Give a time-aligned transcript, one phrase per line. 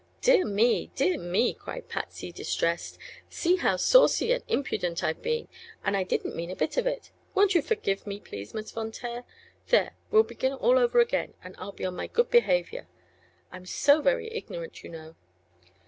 [0.21, 2.97] "Dear me dear me!" cried Patsy, distressed,
[3.29, 5.47] "see how saucy and impudent I've been
[5.83, 7.11] and I didn't mean a bit of it!
[7.35, 9.25] Won't you forgive me, please, Miss Von Taer?
[9.67, 9.91] There!
[10.09, 12.87] we'll begin all over again, and I'll be on my good behavior.
[13.51, 15.13] I'm so very ignorant, you know!"